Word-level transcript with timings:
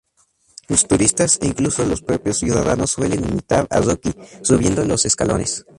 Los 0.67 0.87
turistas 0.87 1.37
e 1.41 1.45
incluso 1.45 1.85
los 1.85 2.01
propios 2.01 2.39
ciudadanos 2.39 2.89
suelen 2.89 3.23
imitar 3.23 3.67
a 3.69 3.81
Rocky 3.81 4.15
subiendo 4.41 4.83
los 4.83 5.05
escalones. 5.05 5.63